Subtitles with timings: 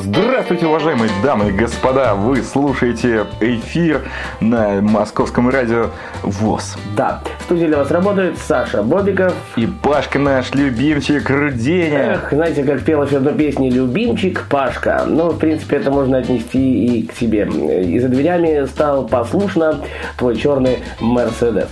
[0.00, 2.14] Здравствуйте, уважаемые дамы и господа!
[2.14, 4.02] Вы слушаете эфир
[4.40, 5.86] на московском радио
[6.22, 6.76] ВОЗ.
[6.96, 9.34] Да, в студии для вас работает Саша Бобиков.
[9.56, 12.12] И Пашка наш любимчик Руденя.
[12.12, 15.02] Эх, знаете, как пел еще одну песню «Любимчик Пашка».
[15.04, 17.48] Ну, в принципе, это можно отнести и к себе.
[17.48, 19.80] И за дверями стал послушно
[20.16, 21.68] твой черный Мерседес.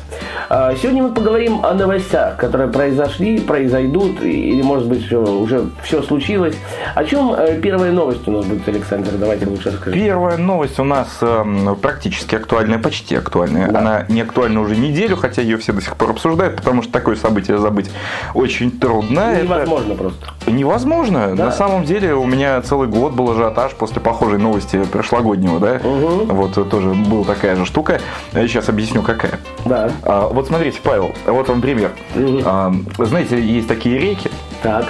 [0.48, 6.56] А, Сегодня мы поговорим о новостях, которые произошли, произойдут, или, может быть, уже все случилось.
[6.95, 9.11] О чем э, первая новость у нас будет, Александр?
[9.19, 10.05] Давайте лучше расскажите.
[10.06, 13.69] Первая новость у нас эм, практически актуальная, почти актуальная.
[13.70, 13.79] Да.
[13.79, 17.16] Она не актуальна уже неделю, хотя ее все до сих пор обсуждают, потому что такое
[17.16, 17.91] событие забыть
[18.34, 19.21] очень трудно.
[19.21, 20.27] Это Невозможно просто.
[20.47, 21.34] Невозможно.
[21.37, 21.47] Да.
[21.47, 25.74] На самом деле у меня целый год был ажиотаж после похожей новости прошлогоднего, да?
[25.83, 26.27] Мгм.
[26.35, 28.01] Вот э, тоже была такая же штука.
[28.33, 29.38] Я сейчас объясню, какая.
[29.65, 29.90] Да.
[30.02, 31.90] А, вот смотрите, Павел, вот вам пример.
[32.15, 32.43] Мгм.
[32.45, 34.30] А, знаете, есть такие реки
[34.62, 34.87] Так,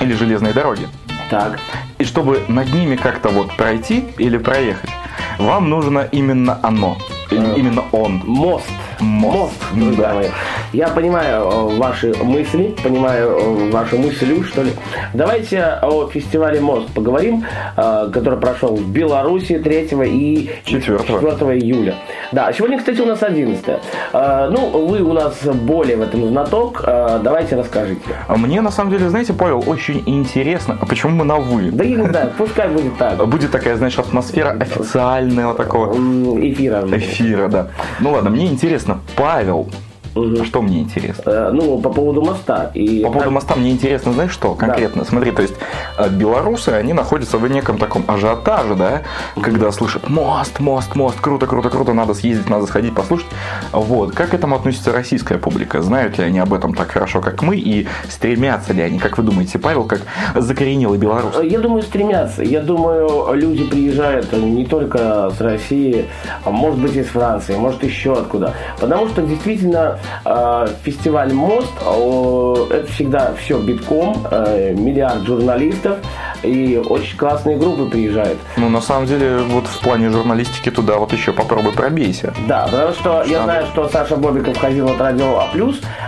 [0.00, 0.88] или железные дороги.
[1.30, 1.58] так.
[2.02, 4.90] И чтобы над ними как-то вот пройти или проехать,
[5.38, 6.98] вам нужно именно оно.
[7.30, 7.54] Э.
[7.56, 8.20] именно он.
[8.26, 8.66] Мост.
[9.02, 9.52] Мост.
[9.74, 10.14] друзья Да.
[10.14, 10.26] мои.
[10.72, 14.72] Я понимаю э, ваши мысли, понимаю э, вашу мыслю, что ли.
[15.12, 17.44] Давайте о фестивале «Мост» поговорим,
[17.76, 21.20] э, который прошел в Беларуси 3 и Четвертого.
[21.32, 21.94] 4 июля.
[22.32, 23.64] Да, а сегодня, кстати, у нас 11
[24.12, 26.82] Э, Ну, вы у нас более в этом знаток.
[26.84, 28.00] Давайте расскажите.
[28.28, 31.70] А Мне на самом деле, знаете, Павел, очень интересно, а почему мы на вы?
[31.72, 33.26] Да я не знаю, пускай будет так.
[33.26, 36.84] Будет такая, знаешь, атмосфера официального такого Эфира.
[36.96, 37.66] эфира, да.
[38.00, 39.70] Ну ладно, мне интересно, Павел,
[40.14, 40.44] Мгм.
[40.44, 41.22] что мне интересно?
[41.30, 42.70] Э, Ну, по поводу моста.
[42.74, 45.04] И По поводу моста мне интересно, знаешь что, конкретно?
[45.04, 45.54] Смотри, то есть
[45.98, 49.02] э, белорусы, они находятся в неком таком ажиотаже, да,
[49.40, 53.26] когда слышат мост, мост, мост, круто, круто, круто, надо съездить, надо сходить, послушать.
[53.72, 54.14] Вот.
[54.14, 55.82] Как к этому относится российская публика?
[55.82, 59.24] Знают ли они об этом так хорошо, как мы, и стремятся ли они, как вы
[59.24, 60.02] думаете, Павел, как
[60.34, 61.34] закоренелый белорус?
[61.42, 62.42] Я думаю, стремятся.
[62.42, 66.06] Я думаю, люди приезжают не только с России,
[66.44, 68.54] а может быть из Франции, может еще откуда.
[68.80, 75.98] Потому что действительно э, фестиваль Мост э, это всегда все битком, э, миллиард журналистов
[76.42, 78.38] и очень классные группы приезжают.
[78.56, 82.34] Ну, на самом деле, вот в плане журналистики туда вот еще попробуй пробейся.
[82.48, 85.48] Да, потому что я знаю, что Саша Бобиков ходил от радио А+,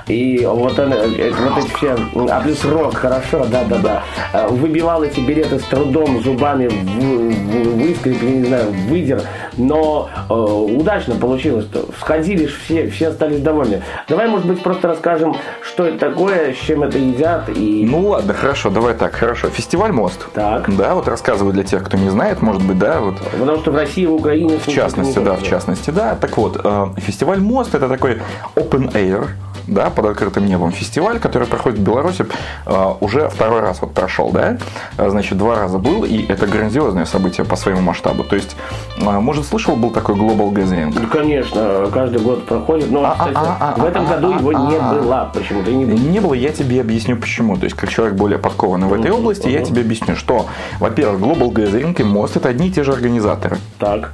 [0.08, 1.96] и вот, он, э, вот эти все
[2.30, 4.02] А плюс рок, хорошо, да-да-да,
[4.48, 9.22] выбивал эти билеты с трудом, зубами, выскреб, я не знаю, выдер,
[9.56, 11.66] но э, удачно получилось.
[12.00, 13.82] Сходили все, все остались довольны.
[14.08, 17.86] Давай, может быть, просто расскажем, что это такое, с чем это едят и...
[17.88, 19.48] Ну ладно, хорошо, давай так, хорошо.
[19.48, 20.26] Фестиваль Мост.
[20.34, 20.74] Так.
[20.76, 23.76] Да, вот рассказываю для тех, кто не знает, может быть, да, вот Потому что в
[23.76, 24.58] России и в Украине...
[24.58, 26.14] В частности, да, в частности, да.
[26.14, 28.20] Так вот, э, фестиваль Мост это такой
[28.56, 29.28] open air,
[29.66, 32.26] да, под открытым небом фестиваль, который проходит в Беларуси
[32.66, 34.58] э, уже второй раз вот прошел, да.
[34.98, 38.24] Э, Значит, два раза был, и это грандиозное событие по своему масштабу.
[38.24, 38.56] То есть,
[38.98, 40.96] э, может, слышал, был такой Global Gathering?
[41.00, 44.52] Ну, конечно, каждый год проходит, но, А, а, кстати, а, а, в этом году его
[44.52, 45.70] не было почему-то.
[45.70, 45.94] не было.
[45.94, 47.56] Не было, я тебе объясню почему.
[47.56, 50.46] То есть, как человек более подкованный в этой области, я тебе объясню, что,
[50.80, 53.58] во-первых, Global Gathering и Мост это одни и те же организаторы.
[53.78, 54.12] Так.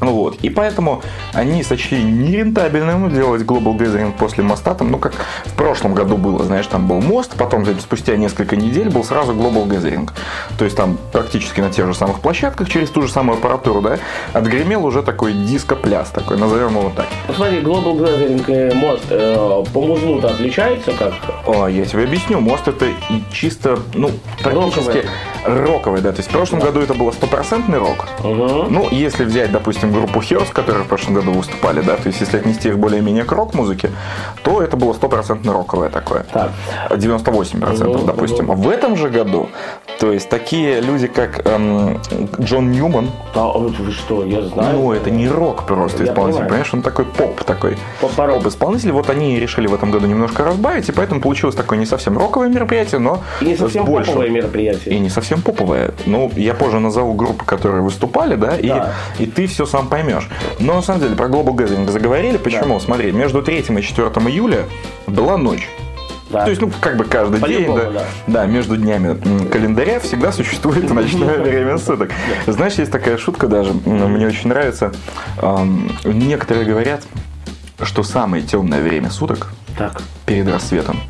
[0.00, 0.36] Ну Вот.
[0.42, 1.02] И поэтому
[1.32, 4.74] они сочли нерентабельным делать Global Gathering после моста.
[4.74, 8.90] Там, ну, как в прошлом году было, знаешь, там был мост, потом спустя несколько недель
[8.90, 10.10] был сразу Global Gathering.
[10.58, 13.98] То есть там практически на тех же самых площадках, через ту же самую аппаратуру, да,
[14.32, 17.06] отгремел уже такой диско-пляс, такой, назовем его так.
[17.28, 21.12] Ну, смотри, Global Gathering и мост э, по музлу-то отличается как?
[21.46, 22.40] О, я тебе объясню.
[22.40, 24.10] Мост это и чисто, ну,
[24.42, 25.04] практически
[25.44, 26.12] роковый, да.
[26.12, 28.06] То есть в прошлом году это было стопроцентный рок.
[28.20, 28.66] Угу.
[28.70, 32.38] Ну, если взять, допустим, группу Heroes, которые в прошлом году выступали, да, то есть если
[32.38, 33.90] отнести их более-менее к рок-музыке,
[34.42, 36.24] то это было стопроцентно роковое такое.
[36.32, 36.50] Так.
[36.90, 38.50] 98%, Мгм, допустим.
[38.50, 39.48] А в этом же году,
[39.98, 42.00] то есть такие люди, как эм,
[42.40, 44.76] Джон Ньюман, А вот вы что, я знаю.
[44.76, 46.48] ну, это не рок просто Я исполнитель, понимаю.
[46.48, 47.76] понимаешь, он такой поп такой.
[48.00, 48.36] Поп-рок.
[48.38, 52.18] Поп-исполнитель, вот они решили в этом году немножко разбавить, и поэтому получилось такое не совсем
[52.18, 54.94] роковое мероприятие, но И не совсем поповое мероприятие.
[54.94, 55.92] и не совсем поповое.
[56.06, 58.92] Ну, я позже назову группы, которые выступали, да, и, Да.
[59.18, 60.28] и ты все сам поймешь.
[60.58, 62.36] Но на самом деле про Global Gathering заговорили.
[62.36, 62.80] Почему?
[62.80, 64.64] Смотри, между 3 и 4 июля
[65.06, 65.68] была ночь.
[66.30, 66.44] Да.
[66.44, 68.04] То есть, ну, как бы каждый день, По-любому, да, да.
[68.28, 69.16] да, между днями
[69.50, 72.12] календаря всегда существует ночное время суток.
[72.46, 74.92] Знаешь, есть такая шутка даже, мне очень нравится.
[76.04, 77.02] Некоторые говорят,
[77.82, 80.02] что самое темное время суток Так.
[80.26, 81.00] перед рассветом.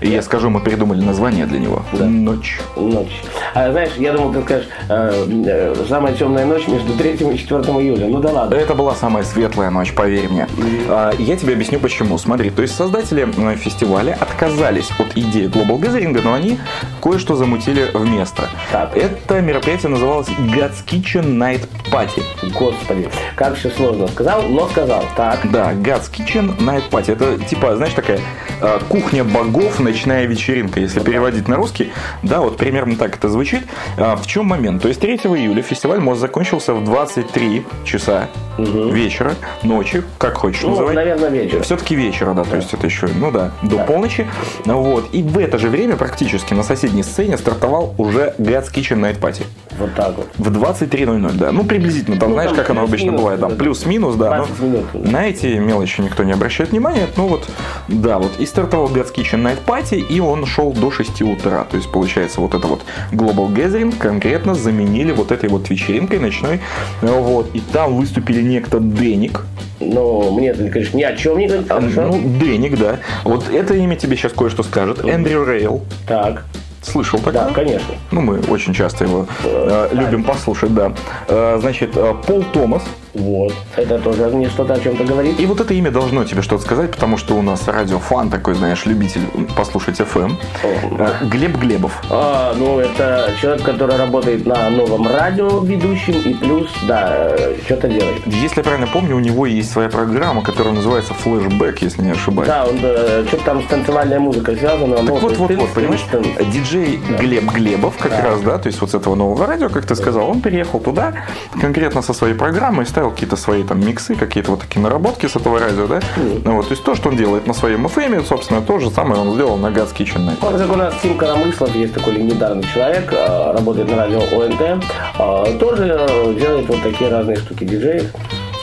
[0.00, 1.82] И я скажу, мы придумали название для него.
[1.92, 2.58] Ночь.
[2.76, 3.22] Ночь.
[3.54, 7.62] А знаешь, я думал, ты скажешь, э, э, самая темная ночь между 3 и 4
[7.62, 8.06] июля.
[8.08, 8.54] Ну да ладно.
[8.54, 10.46] Это была самая светлая ночь, поверь мне.
[10.88, 12.18] А, Я тебе объясню почему.
[12.18, 16.58] Смотри, то есть создатели э, фестиваля отказались от идеи Global Gathering, но они
[17.02, 18.48] кое-что замутили вместо.
[18.70, 18.96] Так.
[18.96, 22.22] Это мероприятие называлось God's Kitchen Night Party.
[22.58, 25.04] Господи, как все сложно сказал, но сказал.
[25.16, 25.40] Так.
[25.50, 27.12] Да, God's Kitchen Night Party.
[27.12, 28.20] Это типа, знаешь, такая
[28.60, 31.92] э, кухня богов, ночная вечеринка, если переводить на русский.
[32.22, 33.62] Да, вот примерно так это звучит.
[33.96, 34.82] А, в чем момент?
[34.82, 40.70] То есть 3 июля фестиваль МОЗ закончился в 23 часа вечера, ночи, как хочешь Ну,
[40.70, 40.94] называй.
[40.94, 41.62] наверное, вечер.
[41.62, 44.26] Все-таки вечера, да, то есть это еще, ну да, до полночи.
[44.64, 45.08] Вот.
[45.12, 49.44] И в это же время практически на соседней сцене стартовал уже God's Kitchen Night Party.
[49.78, 50.26] Вот так вот.
[50.36, 51.52] В 23.00, да.
[51.52, 52.18] Ну, приблизительно.
[52.18, 53.38] Там, Ну, знаешь, там как оно обычно бывает.
[53.40, 53.56] Там да.
[53.56, 54.38] плюс-минус, да.
[54.38, 55.10] 20 но минут, да.
[55.10, 57.06] На эти мелочи никто не обращает внимания.
[57.16, 57.48] Ну вот,
[57.86, 58.32] да, вот.
[58.40, 61.64] И стартовал God's Kitchen Night Party, и он шел до 6 утра.
[61.64, 62.82] То есть, получается, вот это вот
[63.12, 66.60] Global Gathering конкретно заменили вот этой вот вечеринкой ночной.
[67.02, 67.50] Вот.
[67.54, 69.44] И там выступили некто Деник.
[69.80, 71.68] Ну, мне это, конечно, ни о чем не говорит.
[71.68, 72.06] Хорошо.
[72.06, 72.98] Ну, Деник, да.
[73.24, 75.04] Вот это имя тебе сейчас кое-что скажет.
[75.04, 75.82] Эндрю Рейл.
[76.06, 76.44] так.
[76.80, 77.32] Слышал такое?
[77.34, 77.94] Да, конечно.
[78.12, 80.92] Ну, мы очень часто его э, любим послушать, да.
[81.26, 82.82] Э, значит, э, Пол Томас.
[83.18, 83.52] Вот.
[83.76, 85.40] Это тоже мне что-то о чем-то говорит.
[85.40, 88.86] И вот это имя должно тебе что-то сказать, потому что у нас радиофан такой, знаешь,
[88.86, 89.22] любитель
[89.56, 90.32] послушать FM.
[90.62, 91.92] Э, Глеб Глебов.
[92.10, 98.26] А, ну, это человек, который работает на новом радио ведущим и плюс, да, что-то делает.
[98.26, 102.48] Если я правильно помню, у него есть своя программа, которая называется Flashback, если не ошибаюсь.
[102.48, 104.96] Да, он что-то там с танцевальной музыкой связано.
[104.96, 106.04] Так ну, вот, вот, вот, понимаешь,
[106.52, 109.94] диджей Глеб Глебов как раз, да, то есть вот с этого нового радио, как ты
[109.94, 111.14] сказал, он переехал туда
[111.60, 115.58] конкретно со своей программой, ставил какие-то свои там миксы, какие-то вот такие наработки с этого
[115.58, 116.00] радио, да,
[116.44, 119.20] ну вот, то есть то, что он делает на своем FM, собственно, то же самое
[119.20, 120.28] он сделал на God's Kitchen
[120.68, 124.84] как у нас Тим Коромыслов, есть такой легендарный человек, э, работает на радио ОНТ,
[125.18, 128.12] э, тоже э, делает вот такие разные штуки диджеев.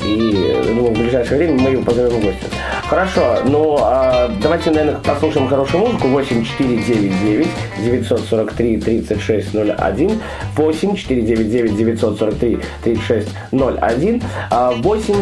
[0.05, 2.45] И думаю, в ближайшее время мы его позовем в гости.
[2.87, 6.07] Хорошо, ну а давайте, наверное, послушаем хорошую музыку.
[6.07, 7.47] 8499
[7.79, 10.21] 943 3601
[10.55, 15.15] 8499 943 3601 а, 8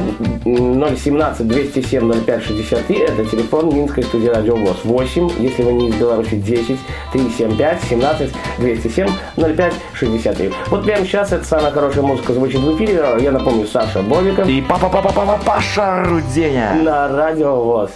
[0.97, 4.77] 017 207 0563 это телефон Минской студии Радио ВОЗ.
[4.83, 6.77] 8, если вы не из Беларуси, 10
[7.13, 9.07] 375 17 207
[9.37, 10.51] 05 63.
[10.67, 13.05] Вот прямо сейчас эта самая хорошая музыка звучит в эфире.
[13.21, 16.73] Я напомню, Саша Бобиков И папа-папа-папа Паша Руденя.
[16.73, 17.91] на Радио ВОЗ.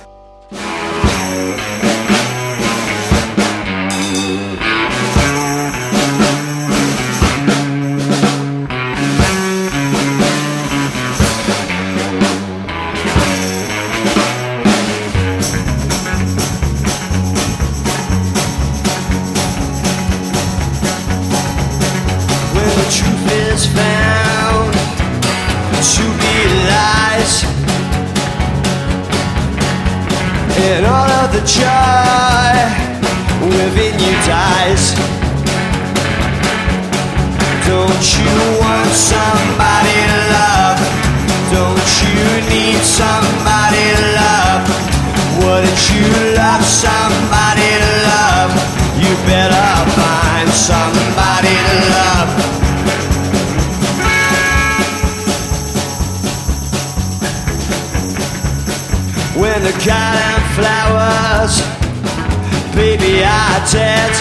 [61.48, 64.14] Flowers, baby, I did.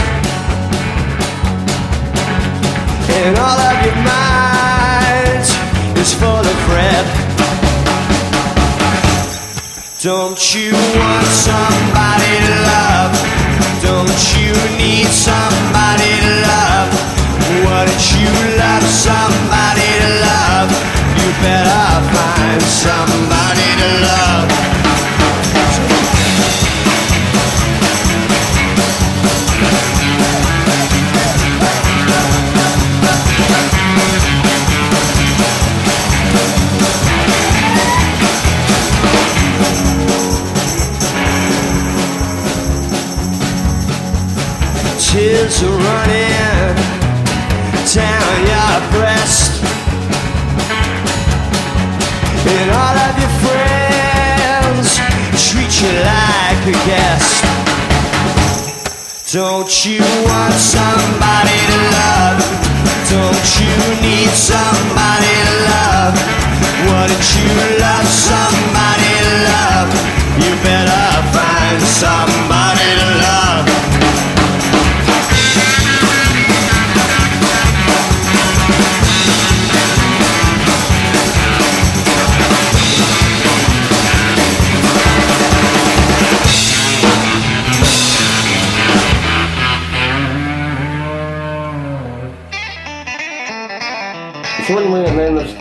[3.17, 5.47] and all of your mind
[5.99, 7.07] is full of red.
[10.03, 13.13] Don't you want somebody to love?
[13.83, 16.91] Don't you need somebody to love?
[17.65, 20.69] Wouldn't you love somebody to love?
[21.19, 24.46] You better find somebody to love.
[55.83, 57.45] You like a guest.
[59.33, 62.39] Don't you want somebody to love?
[63.13, 66.15] Don't you need somebody to love?
[66.87, 67.51] Wouldn't you
[67.85, 69.89] love somebody to love?
[70.41, 72.66] You better find somebody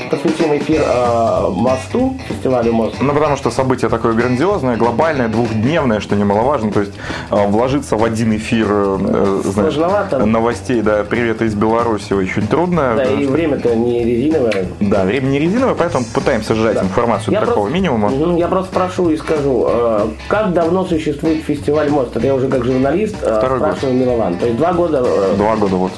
[0.10, 2.96] посвятим эфир э, мосту, фестивалю мост.
[3.02, 6.72] Ну, потому что событие такое грандиозное, глобальное, двухдневное, что немаловажно.
[6.72, 6.94] То есть
[7.32, 10.26] э, вложиться в один эфир э, знаешь, Сложновато.
[10.26, 12.94] новостей, да, привета из Беларуси очень трудно.
[12.96, 14.68] Да, и время-то не резиновое.
[14.80, 18.12] Да, время не резиновое, поэтому пытаемся сжать информацию до такого просто- минимума.
[18.38, 22.16] Я просто спрошу и скажу, э, как давно существует фестиваль мост?
[22.16, 23.70] Это я уже как журналист э, Второй год.
[23.70, 24.38] спрашиваю Милован.
[24.38, 25.92] То есть два года, э, Два года вот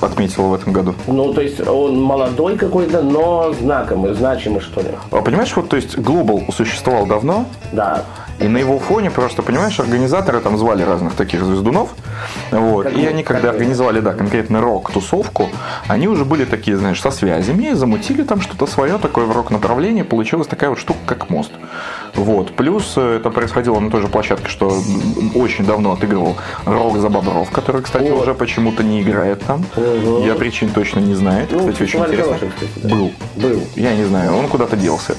[0.00, 0.94] отметил в этом году.
[1.06, 4.88] ну то есть он молодой какой-то, но знакомый, значимый что ли.
[5.10, 8.04] А Понимаешь, вот, то есть Global существовал давно, Да.
[8.40, 11.90] И на его фоне просто, понимаешь, организаторы там звали разных таких звездунов,
[12.50, 15.48] вот, Как и они, когда организовали, да, конкретно рок-тусовку,
[15.88, 20.46] они уже были такие, знаешь, со связями, замутили там что-то свое такое в рок-направлении, получилась
[20.46, 21.50] такая вот штука, как мост.
[22.14, 22.54] Вот.
[22.56, 24.72] Плюс э, это происходило на той же площадке, что
[25.34, 28.22] очень давно отыгрывал Рок за Бобров, который, кстати, Вот.
[28.22, 29.64] уже почему-то не играет там.
[29.76, 30.24] Мгм.
[30.24, 31.44] Я причин точно не знаю.
[31.44, 32.24] Это, Ну, кстати, очень интересно.
[32.24, 32.88] хороший, кстати, да.
[32.88, 33.12] Был.
[33.36, 33.60] Был.
[33.76, 35.14] Я не знаю, он куда-то делся.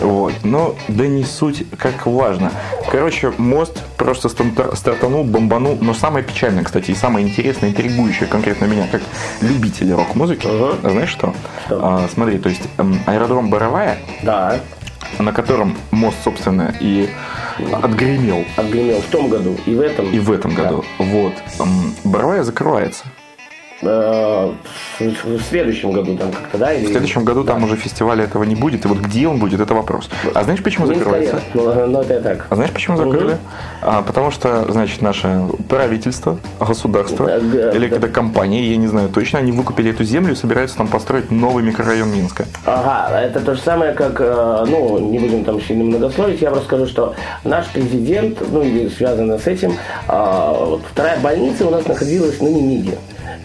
[0.00, 0.32] Вот.
[0.44, 2.50] Но да не суть, как важно.
[2.90, 5.78] Короче, мост просто стартанул, бомбанул.
[5.80, 9.02] Но самое печальное, кстати, и самое интересное, интригующее конкретно меня, как
[9.40, 10.90] любителя рок-музыки, Ага.
[10.90, 11.34] знаешь что?
[11.66, 11.80] Что?
[11.82, 14.60] А, смотри, то есть эм, аэродром Боровая, Да.
[15.18, 17.08] на котором мост, собственно, и
[17.72, 20.10] отгремел Отгремел в том году и в этом.
[20.10, 20.62] и в этом Да.
[20.64, 20.84] году.
[20.98, 21.34] Вот.
[21.60, 23.04] Эм, Боровая закрывается.
[23.82, 24.52] Э,
[25.00, 26.72] в, следующем году там как-то, да?
[26.72, 26.86] Или...
[26.86, 28.84] В следующем году там уже фестиваля этого не будет.
[28.84, 30.08] И вот где он будет, это вопрос.
[30.34, 31.36] А знаешь, почему Минск закрывается?
[31.36, 31.50] арена.
[31.54, 32.46] Ну, ну, это так.
[32.48, 33.38] А знаешь, почему закрыли?
[33.82, 37.94] А, потому что, значит, наше правительство, государство, Да, да, или да.
[37.96, 41.64] когда компания, я не знаю точно, они выкупили эту землю и собираются там построить новый
[41.64, 42.46] микрорайон Минска.
[42.64, 46.66] Ага, это то же самое, как, э, ну, не будем там сильно многословить, я просто
[46.66, 49.74] скажу, что наш президент, ну, или связано с этим,
[50.06, 52.98] а, вот вторая больница у нас находилась на Немиге.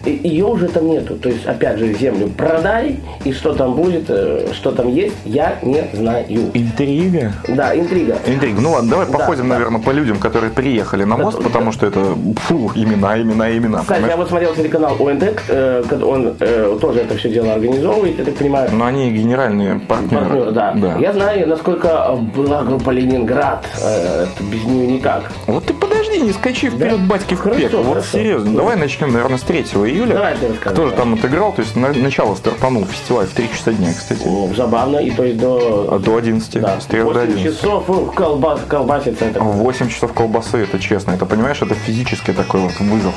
[0.08, 1.16] Ее уже там нету.
[1.16, 5.58] То есть, опять же, землю продали, и что там будет, э, что там есть, я
[5.62, 6.26] не знаю.
[6.54, 7.34] Интрига?
[7.48, 8.18] Да, интрига.
[8.26, 8.62] Интрига.
[8.62, 9.56] Ну ладно, давай Да, походим, да.
[9.56, 11.44] наверное, по людям, которые приехали на Да, мост, да.
[11.44, 12.16] потому что это
[12.48, 13.80] фу, имена, имена, имена.
[13.80, 14.18] Кстати, я понимаешь?
[14.20, 18.70] вот смотрел телеканал ОНТ, э, он э, тоже это все дело организовывает, я так понимаю.
[18.74, 20.26] Но они генеральные партнеры.
[20.26, 20.74] Партнер, да.
[20.76, 20.96] да.
[21.00, 23.66] Я знаю, насколько была группа Ленинград.
[23.82, 25.32] э, это без нее никак.
[25.48, 25.74] Вот ты
[26.18, 27.78] подожди, не скачи вперед, батьки в Хорошо.
[27.84, 28.08] Вот хорошо.
[28.18, 28.56] серьезно.
[28.56, 30.14] Давай начнем, наверное, с 3 июля.
[30.16, 30.74] Давай ты рассказывай.
[30.74, 31.54] Кто же там отыграл?
[31.54, 34.22] То есть на- начало стартанул фестиваль в 3 часа дня, кстати.
[34.26, 35.88] Ну, забавно, и то есть до...
[35.92, 36.62] А До 11.
[36.62, 37.44] Да, С 3 до 8 11.
[37.58, 39.40] часов ну, колбас, колбасится это.
[39.42, 41.12] 8 часов колбасы, это честно.
[41.12, 43.14] Это, понимаешь, это физический такой вот вызов.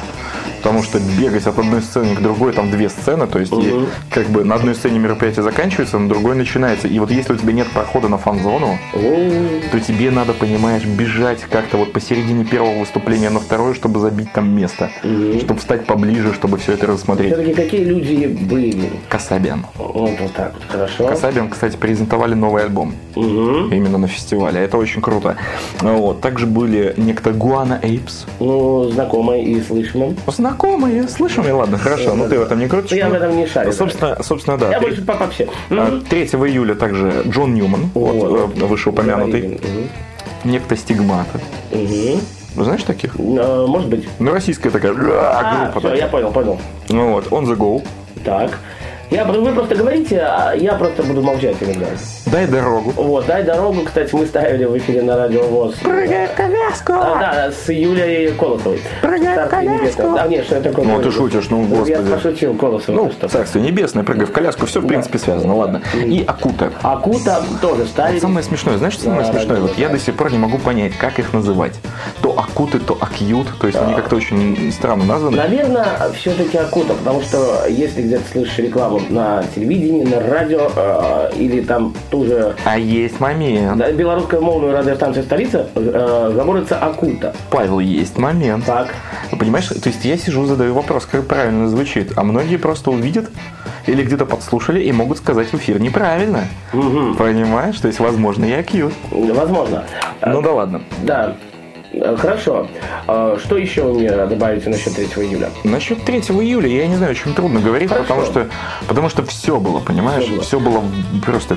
[0.59, 4.26] Потому что бегать от одной сцены к другой, там две сцены, то есть и, как
[4.26, 6.87] бы на одной сцене мероприятие заканчивается, на другой начинается.
[6.87, 9.30] И вот если у тебя нет прохода на фан-зону, Ну,
[9.73, 14.50] то тебе надо, понимаешь, бежать как-то вот посередине первого выступления на второе, чтобы забить там
[14.50, 14.90] место,
[15.38, 17.32] чтобы встать поближе, чтобы все это рассмотреть.
[17.32, 18.90] все-таки какие люди были?
[19.09, 19.64] Касабиан.
[19.76, 21.06] Вот, вот так вот, хорошо.
[21.06, 22.94] Касабиан, кстати, презентовали новый альбом.
[23.14, 23.73] Мгм.
[23.73, 24.61] Именно на фестивале.
[24.61, 25.37] Это очень круто.
[25.80, 26.20] Вот.
[26.20, 28.25] Также были некто Гуана Эйпс.
[28.40, 30.16] Ну, знакомые и слышимые.
[30.26, 32.99] Знакомые, слышимые, ладно, хорошо, но ты в этом не крутишь.
[32.99, 33.73] Я в Ну, этом не шарю.
[33.73, 34.70] Собственно, собственно, да.
[34.73, 35.49] Я больше по попсе.
[35.70, 36.00] а, Мгм.
[36.06, 39.61] 3 июля также Джон Ньюман, вот, э, вышеупомянутый,
[40.44, 41.40] некто Стигмата.
[41.73, 42.20] Мгм.
[42.54, 43.14] Вы знаешь таких?
[43.19, 44.09] Э, Может быть.
[44.19, 45.71] Ну, российская такая А, группа.
[45.71, 45.97] все, такая.
[45.99, 46.59] я понял, понял.
[46.88, 47.87] Ну вот, On The Go.
[48.25, 48.59] Так.
[49.11, 51.87] Я, вы просто говорите, а я просто буду молчать иногда.
[52.26, 52.93] Дай дорогу.
[52.95, 55.75] Вот, дай дорогу, кстати, мы ставили в эфире на радио ВОЗ.
[55.83, 56.93] коляску!
[56.93, 58.81] А, да, с Юлей Колосовой.
[59.02, 60.02] Прыгай в коляску.
[60.14, 60.85] Да, нет, что это такое?
[60.85, 62.11] Ну, ты шутишь, ну, Я господи.
[62.12, 62.97] пошутил, Колосова.
[62.97, 63.29] Ну, что?
[63.29, 65.83] царствие небесное, прыгай в коляску, все в принципе связано, ладно.
[65.95, 66.73] И Акута.
[66.83, 68.21] Акута тоже ставили.
[68.21, 69.57] Самое смешное, знаешь, что самое смешное?
[69.57, 71.75] радио, Вот я до сих пор не могу понять, как их называть.
[72.23, 75.37] То акуты, то акьют, то есть они как-то очень странно названы.
[75.37, 81.61] Наверное, все-таки Акута, потому что если где-то слышишь рекламу на телевидении, на радио э, или
[81.62, 83.78] там ту же А есть момент.
[83.78, 87.35] да, белорусская мовная радиостанция «Столица» э, говорится Акута.
[87.50, 88.64] Павел, есть момент.
[88.66, 88.95] Так.
[89.38, 93.30] Понимаешь, то есть я сижу, задаю вопрос, как правильно звучит, а многие просто увидят
[93.87, 96.45] или где-то подслушали и могут сказать в эфир неправильно.
[96.73, 97.78] Понимаешь?
[97.78, 98.92] То есть, возможно, я акьют.
[99.11, 99.85] Возможно.
[100.25, 100.83] Ну да ладно.
[101.02, 101.37] Да.
[101.92, 102.68] Э, Хорошо.
[103.09, 105.50] Э, Что еще вы мне добавите насчет 3 июля?
[105.64, 108.04] Насчет 3 июля я не знаю, очень трудно говорить, Хорошо.
[108.09, 108.47] потому что
[108.88, 110.25] потому что все было, понимаешь?
[110.25, 110.42] Всё было.
[110.42, 110.82] Все было
[111.25, 111.56] просто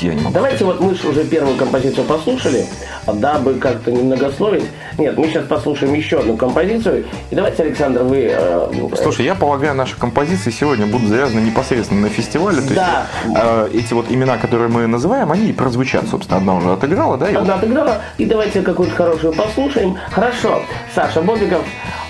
[0.00, 0.34] я не могу.
[0.34, 2.66] Давайте вот мы же уже первую композицию послушали,
[3.06, 4.64] дабы как-то не многословить.
[4.98, 7.04] Нет, мы сейчас послушаем еще одну композицию.
[7.30, 8.28] И давайте, Александр, вы...
[8.32, 8.68] э,
[9.00, 12.60] Слушай, я полагаю, наши композиции сегодня будут завязаны непосредственно на фестивале.
[12.62, 13.06] То Да.
[13.24, 16.38] есть, э, эти вот имена, которые мы называем, они и прозвучат, собственно.
[16.38, 17.28] Одна уже отыграла, да?
[17.30, 19.96] И вот Одна отыграла, и давайте какую-то хорошую послушаем.
[20.10, 20.62] Хорошо,
[20.94, 21.62] Саша Бобиков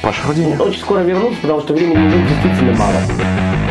[0.02, 0.56] Паша Руденя.
[0.58, 3.67] очень скоро вернутся, потому что времени действительно мало.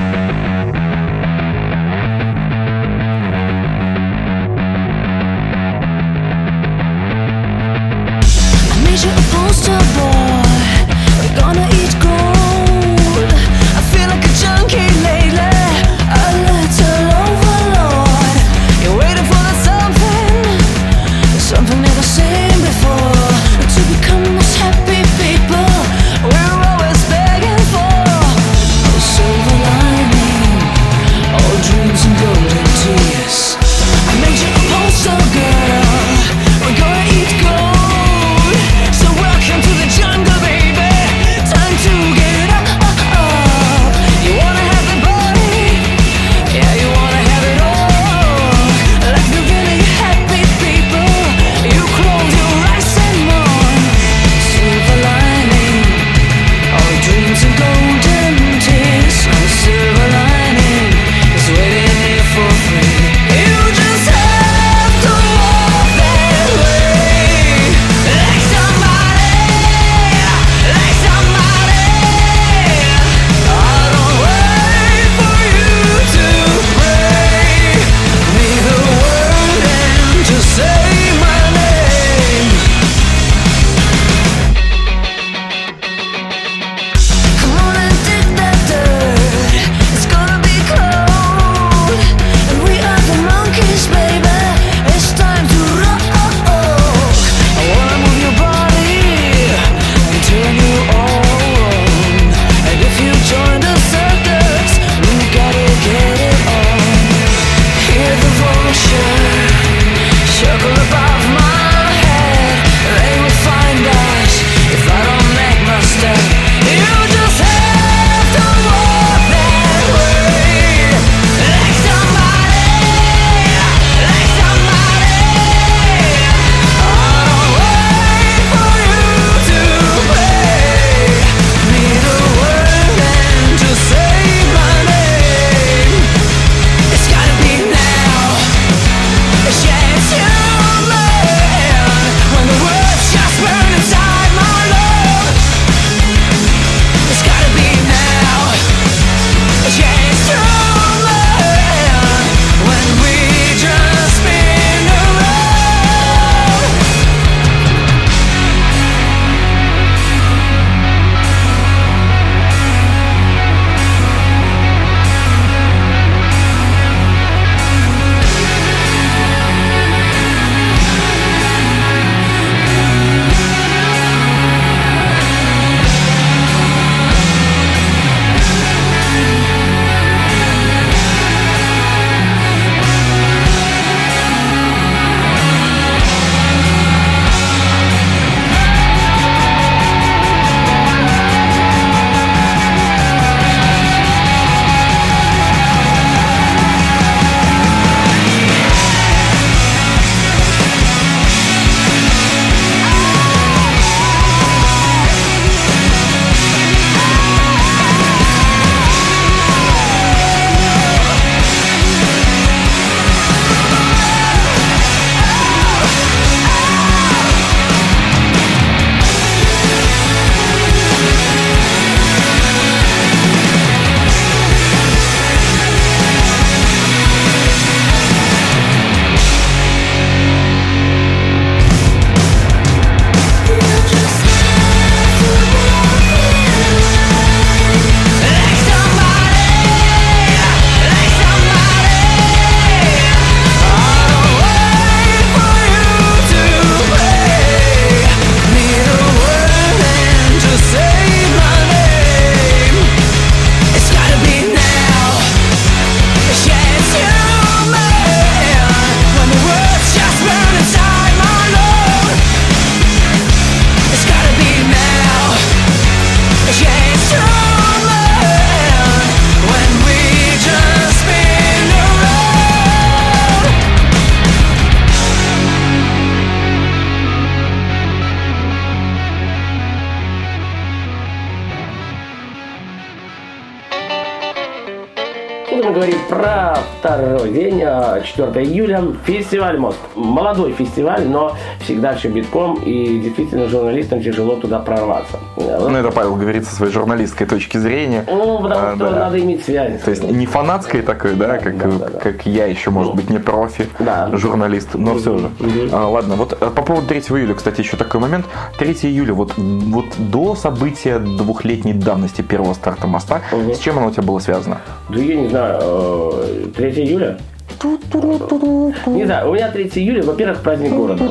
[288.17, 288.83] 24 июля.
[289.05, 289.77] Фестиваль «Мост».
[289.95, 295.17] Молодой фестиваль, но всегда все битком, и действительно журналистам тяжело туда прорваться.
[295.35, 298.03] Ну, это Павел говорит со своей журналистской точки зрения.
[298.07, 298.99] Ну, потому а, что да.
[298.99, 299.79] надо иметь связи.
[299.83, 303.09] То есть не фанатской такой, да, да, как, да, да, как я еще, может быть,
[303.09, 304.09] не профи, да.
[304.13, 305.25] журналист, но угу, все же.
[305.39, 305.69] Угу.
[305.71, 308.25] А, ладно, вот э, по поводу 3 июля, кстати, еще такой момент.
[308.57, 313.53] 3 июля, вот, вот до события двухлетней давности первого старта моста, угу.
[313.53, 314.59] с чем оно у тебя было связано?
[314.89, 317.17] Да я не знаю, э, 3 июля?
[317.63, 321.03] Не знаю, у меня 3 июля, во-первых, праздник города.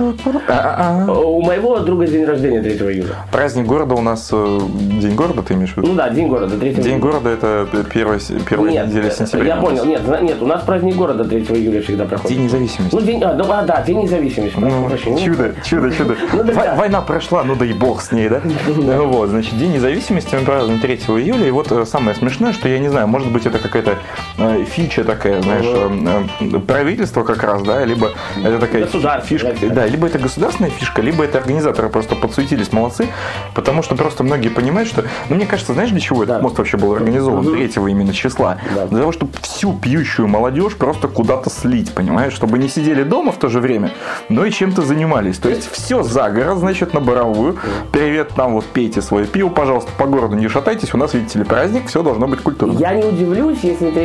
[0.49, 1.13] А-а-а.
[1.13, 3.15] У моего друга день рождения 3 июля.
[3.33, 4.61] Праздник города у нас э,
[5.01, 5.89] День города, ты имеешь в виду?
[5.89, 9.57] Ну да, день города 3 День города это первая, первая Нет, неделя сентября.
[9.57, 12.37] я понял, нет, нет, у нас праздник города 3 июля всда проходит.
[12.37, 12.95] День независимости.
[12.95, 14.57] Ну, день, а, ну, а, да, день независимости.
[14.59, 15.25] Ну, прощения.
[15.25, 16.17] чудо, чудо, чудо.
[16.33, 16.75] Ну, да, Вой- да.
[16.77, 18.41] Война прошла, ну да и бог с ней, да?
[18.67, 21.47] Ну Вот, значит, День независимости мы празднуем 3 июля.
[21.47, 23.97] И вот э, самое смешное, что я не знаю, может быть, это какая-то
[24.39, 25.91] э, фича такая, знаешь, э,
[26.36, 26.36] э,
[26.67, 28.11] правительство как раз, да, либо
[28.43, 28.87] это такая
[29.23, 29.55] фишка.
[29.71, 29.87] да.
[29.87, 33.09] Либо это государственная фишка, либо это организаторы просто подсуетились, молодцы,
[33.55, 36.43] потому что просто многие понимают, что, ну, мне кажется, знаешь, для чего этот Да.
[36.43, 38.59] мост вообще был организован, третьего именно числа?
[38.75, 38.87] Да.
[38.87, 43.39] Для того, чтобы всю пьющую молодежь просто куда-то слить, понимаешь, чтобы не сидели дома в
[43.39, 43.91] то же время,
[44.29, 45.39] но и чем-то занимались.
[45.39, 47.57] То есть все за город, значит, на Боровую.
[47.93, 51.45] Привет, нам вот пейте свое пиво, пожалуйста, по городу не шатайтесь, у нас, видите ли,
[51.45, 52.79] праздник, все должно быть культурно.
[52.79, 54.03] Я не удивлюсь, если 3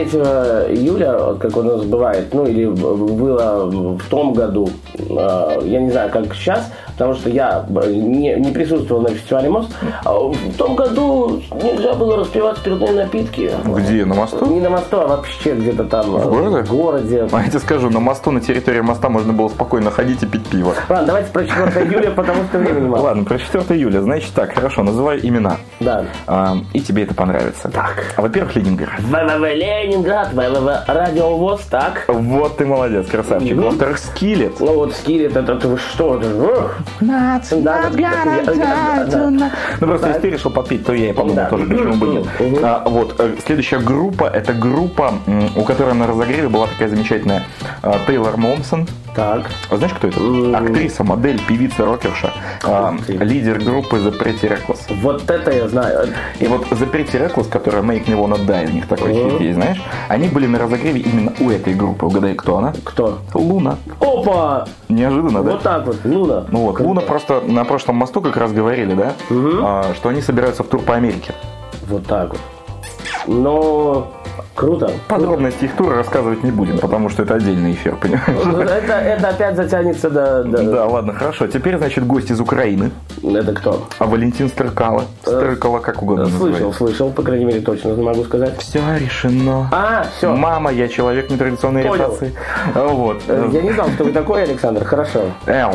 [0.76, 6.10] июля, как у нас бывает, ну или было в том году, э, я не знаю,
[6.12, 9.68] как сейчас, потому что я не, не присутствовал на фестивале МОС,
[10.06, 13.52] а в том году нельзя было распивать спиртные напитки.
[13.66, 14.46] Где, на мосту?
[14.46, 16.06] Не на мосту, а вообще где-то там.
[16.12, 16.64] В городе?
[16.64, 17.28] В городе.
[17.32, 20.46] А я тебе скажу, на мосту, на территории моста можно было спокойно ходить и пить
[20.48, 20.74] пиво.
[20.90, 23.04] Ладно, давайте про 4 июля, потому что времени мало.
[23.04, 24.02] Ладно, про 4 июля.
[24.02, 25.58] Значит так, хорошо, называй имена.
[25.80, 26.06] Да.
[26.28, 27.70] А, и тебе это понравится.
[27.70, 28.14] Так.
[28.16, 29.00] А, Во-первых, Ленинград.
[29.00, 32.06] ВВВ Ленинград, ВВВ Радиовоз, так.
[32.12, 33.56] Вот ты молодец, красавчик.
[33.56, 33.66] Мгм.
[33.66, 34.60] Во-вторых, Скиллет.
[34.60, 36.20] Ну вот скиллет, это, вы что?
[36.20, 36.72] Да.
[39.80, 42.26] Ну просто если ты решил попить, то я и подумал тоже, почему бы нет.
[42.64, 45.14] А, вот, э, следующая группа, это группа,
[45.56, 47.44] у которой на разогреве была такая замечательная
[47.82, 48.88] а, Тейлор Момсон.
[49.14, 49.52] Так.
[49.70, 50.58] А знаешь, кто это?
[50.58, 52.34] Актриса, модель, певица, рокерша.
[53.06, 53.14] ты.
[53.18, 54.80] лидер группы The Pretty Reckless.
[55.02, 56.08] Вот это я знаю.
[56.40, 59.32] И вот The Pretty Reckless, которая Make Me Wanna Die, у них такой Мгм.
[59.32, 59.82] хит есть, знаешь?
[60.08, 62.06] Они были на разогреве именно у этой группы.
[62.06, 62.74] Угадай, кто она?
[62.86, 63.20] Кто?
[63.34, 63.78] Луна.
[64.00, 64.66] Опа!
[64.88, 65.52] Неожиданно, да?
[65.52, 66.46] Вот так вот, Луна.
[66.50, 70.64] Ну вот, Луна просто на прошлом мосту как раз говорили, да, А, что они собираются
[70.64, 71.34] в тур по Америке.
[71.88, 72.40] Вот так вот.
[73.28, 74.12] Но
[74.56, 74.92] круто.
[75.08, 78.70] Подробности их тура рассказывать не будем, потому что это отдельный эфир, понимаешь?
[78.70, 80.44] Это, это опять затянется до...
[80.44, 81.48] до- Да, ладно, хорошо.
[81.48, 82.92] Теперь, значит, гость из Украины,
[83.24, 83.88] Это кто?
[84.00, 85.06] а Валентин Стрыкало.
[85.22, 86.78] Стрыкало, как угодно Слышал, называется.
[86.78, 88.58] слышал, по крайней мере, точно могу сказать.
[88.60, 89.70] Все решено.
[89.72, 90.36] А, все.
[90.36, 91.94] Мама, я человек нетрадиционной Понял.
[92.06, 92.34] ориентации.
[92.76, 93.22] Вот.
[93.28, 94.84] Я не знал, что вы такой, Александр.
[94.84, 95.22] Хорошо.
[95.46, 95.72] Эу.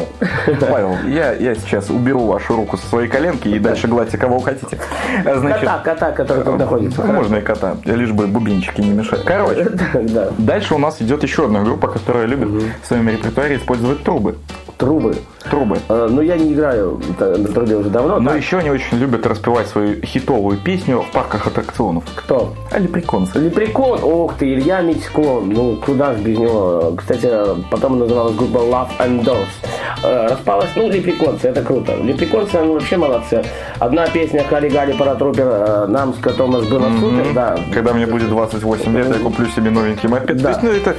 [0.60, 4.78] Павел, я, я сейчас уберу вашу руку со своей коленки и дальше гладьте кого хотите.
[5.24, 7.02] Значит, Кота, кота, который тут находится.
[7.04, 8.26] ну, можно и кота, лишь бы
[8.66, 9.24] бубенчики не мешать.
[9.24, 10.30] Короче, Да.
[10.38, 12.48] дальше у нас идет еще одна группа, которая любит
[12.82, 14.36] в своем репертуаре использовать трубы.
[14.78, 15.16] Трубы.
[15.50, 15.78] Трубы.
[15.88, 18.18] Э, Ну, я не играю на трубе уже давно.
[18.20, 18.38] Но так?
[18.38, 22.04] еще они очень любят распевать свою хитовую песню в парках аттракционов.
[22.14, 22.54] Кто?
[22.70, 23.38] А лепреконцы.
[23.38, 26.94] Лепрекон, ох ты, Илья Митько, ну куда ж без него.
[26.96, 27.30] Кстати,
[27.70, 29.46] потом называлась группа Love and Dolls.
[30.02, 31.96] Э, Распалась, ну, лепреконцы, это круто.
[31.96, 33.44] Лепреконцы, они вообще молодцы.
[33.78, 36.62] Одна песня Хали Гали Паратрупер, э, нам с котом было
[37.00, 37.58] супер, да.
[37.72, 40.36] Когда мне будет 28 лет, я куплю себе новенький мопед.
[40.36, 40.42] Да.
[40.42, 40.96] То есть, ну, это,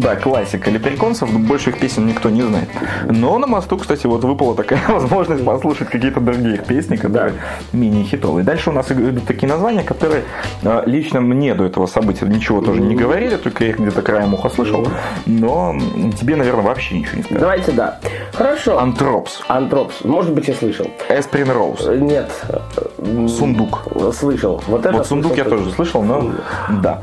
[0.00, 2.68] да, классика лепреконцев, больше их песен никто не знает.
[3.08, 7.34] Но на мосту, кстати, вот выпала такая возможность послушать какие-то другие их песни, которые
[7.72, 8.44] мини-хитовые.
[8.44, 10.22] Дальше у нас идут такие названия, которые
[10.62, 14.34] э, лично мне до этого события ничего тоже не говорили, только я их где-то краем
[14.34, 14.86] уха слышал,
[15.26, 15.74] но
[16.18, 17.40] тебе, наверное, вообще ничего не сказали.
[17.40, 17.98] Давайте, да.
[18.32, 18.78] Хорошо.
[18.78, 20.86] Антропс, Антропс, может быть, я слышал.
[21.08, 22.30] Эсприн Роуз, Э, Нет.
[22.98, 23.82] М, Сундук.
[24.14, 24.62] Слышал.
[24.66, 25.58] Вот это Вот сундук я слышал.
[25.58, 26.30] тоже слышал, но
[26.82, 27.02] да.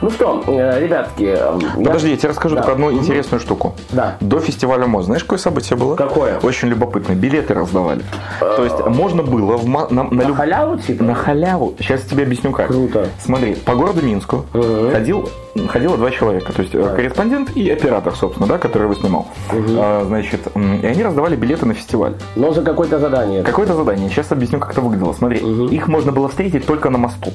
[0.00, 1.24] Ну что, э, ребятки.
[1.24, 2.62] э, я- Подожди, я тебе расскажу Да.
[2.62, 3.74] только одну интересную штуку.
[3.90, 4.16] Да.
[4.20, 5.93] До фестиваля МОЗ, знаешь, какое событие было?
[5.94, 6.38] Какое?
[6.40, 7.14] Очень любопытно.
[7.14, 8.02] Билеты раздавали.
[8.40, 11.04] То есть можно было в на, на На люб- халяву, типа?
[11.04, 11.74] на халяву.
[11.78, 12.68] Сейчас тебе объясню как.
[12.68, 13.06] Круто.
[13.20, 14.44] Смотри, по городу Минску
[14.92, 15.28] ходил,
[15.68, 16.52] ходило два человека.
[16.52, 19.26] То есть э, корреспондент и оператор, собственно, да, который его снимал.
[19.50, 22.14] А, значит, и они раздавали билеты на фестиваль.
[22.36, 23.42] Но за какое-то задание.
[23.42, 24.08] Какое-то задание.
[24.10, 25.12] Сейчас объясню, как это выглядело.
[25.12, 27.32] Смотри, их можно было встретить только на мосту.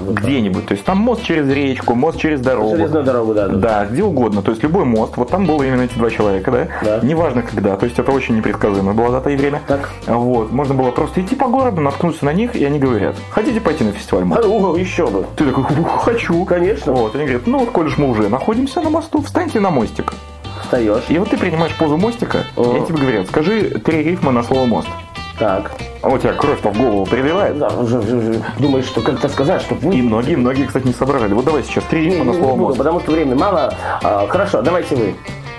[0.00, 0.66] Где-нибудь.
[0.66, 2.76] То есть там мост через речку, мост через дорогу.
[2.76, 3.48] Железную дорогу, да.
[3.48, 3.56] да.
[3.56, 4.42] Да, где угодно.
[4.42, 5.16] То есть любой мост.
[5.16, 6.68] Вот там было именно эти два человека, да?
[6.82, 7.00] Да.
[7.02, 7.76] Неважно когда.
[7.76, 9.62] То есть это очень непредсказуемо было за то и время.
[9.66, 9.90] Так.
[10.06, 10.52] Вот.
[10.52, 13.92] Можно было просто идти по городу, наткнуться на них, и они говорят, хотите пойти на
[13.92, 14.42] фестиваль мост?
[14.44, 15.24] А, о, еще бы.
[15.36, 16.44] Ты такой, «Ух, хочу.
[16.44, 16.92] Конечно.
[16.92, 17.14] Вот.
[17.14, 20.12] Они говорят, ну вот, коль мы уже находимся на мосту, встаньте на мостик.
[20.62, 21.04] Встаешь.
[21.08, 22.74] И вот ты принимаешь позу мостика, и О.
[22.74, 24.88] они тебе говорят, скажи три рифма на слово мост.
[25.38, 25.72] Так.
[26.02, 27.58] А у тебя кровь-то в голову приливает.
[27.58, 29.94] Да, уже, думаешь, что как-то сказать, чтобы вы...
[29.96, 31.34] И многие-многие, кстати, не соображали.
[31.34, 32.78] Вот давай сейчас три рифма на слово буду, мост.
[32.78, 33.74] потому что времени мало.
[34.02, 35.14] А, хорошо, давайте вы.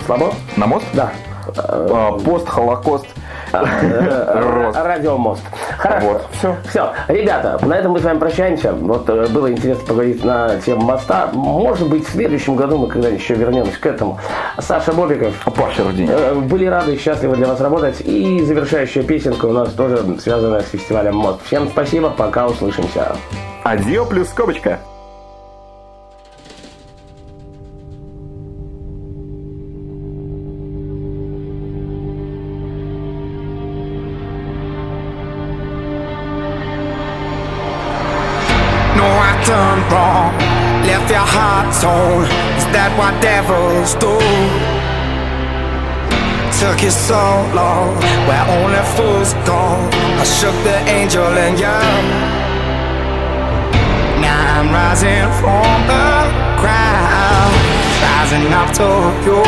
[0.05, 0.33] Слабо?
[0.55, 0.85] На мост?
[0.93, 1.11] Да.
[1.57, 3.05] А, пост, холокост.
[3.51, 5.43] Радиомост.
[5.77, 6.07] Хорошо.
[6.07, 6.55] Вот, всё.
[6.69, 6.91] Все.
[7.07, 8.73] Ребята, на этом мы с вами прощаемся.
[8.73, 11.29] Вот э, было интересно поговорить на тему моста.
[11.33, 14.19] Может быть, в следующем году мы когда-нибудь еще вернемся к этому.
[14.59, 15.33] Саша Бобиков.
[15.55, 16.09] Паша Рудень.
[16.09, 18.01] э, Были рады и счастливы для вас работать.
[18.01, 21.41] И завершающая песенка у нас тоже связанная с фестивалем МОД.
[21.45, 23.15] Всем спасибо, пока услышимся.
[23.63, 24.79] Адио плюс скобочка.
[41.37, 42.25] Left heart torn.
[42.57, 44.17] Is that what devils do?
[46.57, 47.21] Took you so
[47.53, 47.93] long,
[48.25, 49.61] where only fools go.
[50.17, 51.79] I shook the angel and you.
[54.21, 56.09] Now I'm rising from the
[56.57, 57.53] ground,
[58.01, 58.89] rising up to
[59.27, 59.41] you.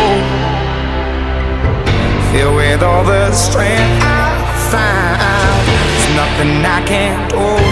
[2.29, 4.37] Filled with all the strength I
[4.69, 7.68] find, there's nothing I can't do.